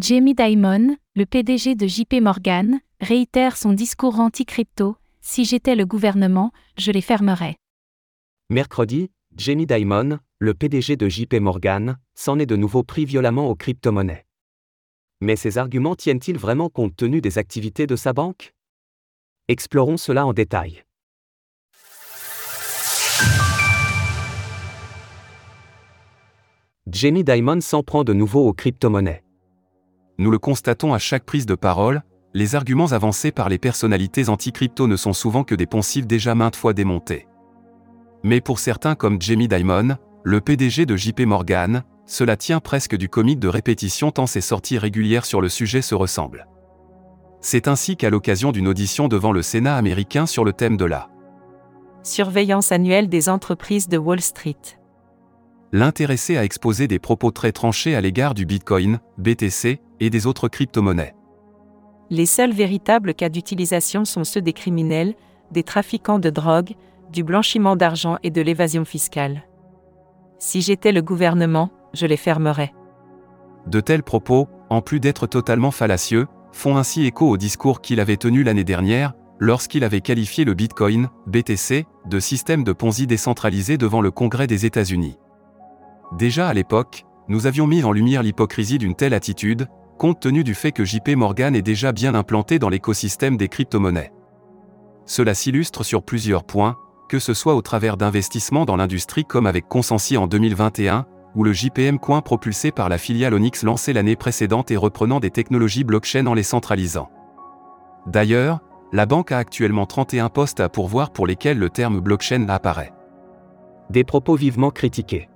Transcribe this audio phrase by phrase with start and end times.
[0.00, 6.52] Jamie Dimon, le PDG de JP Morgan, réitère son discours anti-crypto Si j'étais le gouvernement,
[6.76, 7.56] je les fermerais.
[8.48, 13.56] Mercredi, Jamie Dimon, le PDG de JP Morgan, s'en est de nouveau pris violemment aux
[13.56, 14.24] crypto-monnaies.
[15.20, 18.54] Mais ces arguments tiennent-ils vraiment compte tenu des activités de sa banque?
[19.48, 20.84] Explorons cela en détail.
[26.86, 29.24] Jamie Dimon s'en prend de nouveau aux crypto-monnaies.
[30.18, 32.02] Nous le constatons à chaque prise de parole,
[32.34, 36.56] les arguments avancés par les personnalités anti-crypto ne sont souvent que des poncifs déjà maintes
[36.56, 37.28] fois démontés.
[38.24, 43.08] Mais pour certains comme Jamie Dimon, le PDG de JP Morgan, cela tient presque du
[43.08, 46.48] comique de répétition tant ses sorties régulières sur le sujet se ressemblent.
[47.40, 51.08] C'est ainsi qu'à l'occasion d'une audition devant le Sénat américain sur le thème de la
[52.02, 54.77] surveillance annuelle des entreprises de Wall Street,
[55.72, 60.48] l'intéressé a exposé des propos très tranchés à l'égard du Bitcoin, BTC et des autres
[60.48, 61.14] crypto-monnaies.
[62.10, 65.14] Les seuls véritables cas d'utilisation sont ceux des criminels,
[65.50, 66.74] des trafiquants de drogue,
[67.12, 69.42] du blanchiment d'argent et de l'évasion fiscale.
[70.38, 72.72] Si j'étais le gouvernement, je les fermerais.
[73.66, 78.16] De tels propos, en plus d'être totalement fallacieux, font ainsi écho au discours qu'il avait
[78.16, 84.00] tenu l'année dernière, lorsqu'il avait qualifié le Bitcoin, BTC, de système de Ponzi décentralisé devant
[84.00, 85.18] le Congrès des États-Unis.
[86.12, 90.54] Déjà à l'époque, nous avions mis en lumière l'hypocrisie d'une telle attitude, compte tenu du
[90.54, 94.12] fait que JP Morgan est déjà bien implanté dans l'écosystème des crypto-monnaies.
[95.04, 96.76] Cela s'illustre sur plusieurs points,
[97.08, 101.52] que ce soit au travers d'investissements dans l'industrie comme avec Consensi en 2021, ou le
[101.52, 106.26] JPM Coin propulsé par la filiale Onyx lancée l'année précédente et reprenant des technologies blockchain
[106.26, 107.10] en les centralisant.
[108.06, 108.60] D'ailleurs,
[108.92, 112.92] la banque a actuellement 31 postes à pourvoir pour lesquels le terme blockchain apparaît.
[113.90, 115.28] Des propos vivement critiqués.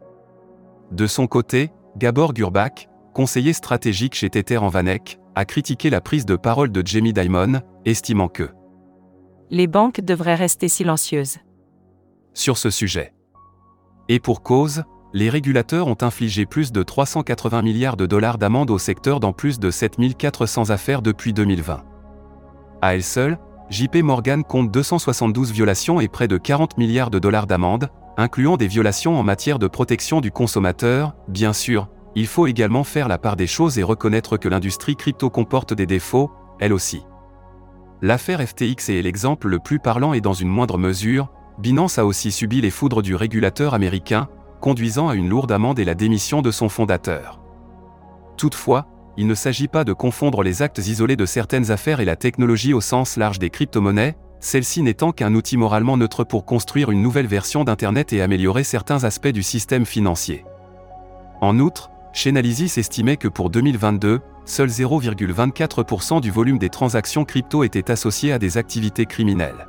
[0.93, 6.27] De son côté, Gabor Gurbach, conseiller stratégique chez Tether en Vanek, a critiqué la prise
[6.27, 8.51] de parole de Jamie Dimon, estimant que
[9.49, 11.39] les banques devraient rester silencieuses
[12.35, 13.15] sur ce sujet.
[14.09, 18.79] Et pour cause, les régulateurs ont infligé plus de 380 milliards de dollars d'amende au
[18.79, 21.85] secteur dans plus de 7400 affaires depuis 2020.
[22.83, 23.39] À elle seule,
[23.73, 27.89] JP Morgan compte 272 violations et près de 40 milliards de dollars d'amende,
[28.19, 33.09] incluant des violations en matière de protection du consommateur, bien sûr, il faut également faire
[33.09, 37.07] la part des choses et reconnaître que l'industrie crypto comporte des défauts, elle aussi.
[38.03, 42.31] L'affaire FTX est l'exemple le plus parlant et dans une moindre mesure, Binance a aussi
[42.31, 44.29] subi les foudres du régulateur américain,
[44.61, 47.41] conduisant à une lourde amende et la démission de son fondateur.
[48.37, 48.87] Toutefois,
[49.17, 52.73] il ne s'agit pas de confondre les actes isolés de certaines affaires et la technologie
[52.73, 57.27] au sens large des crypto-monnaies, celle-ci n'étant qu'un outil moralement neutre pour construire une nouvelle
[57.27, 60.45] version d'Internet et améliorer certains aspects du système financier.
[61.41, 67.91] En outre, Chainalysis estimait que pour 2022, seul 0,24% du volume des transactions crypto était
[67.91, 69.69] associé à des activités criminelles.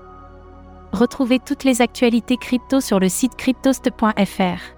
[0.92, 4.74] Retrouvez toutes les actualités crypto sur le site cryptost.fr.